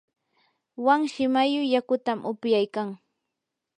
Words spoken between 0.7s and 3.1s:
wanshi mayu yakutam upyaykan.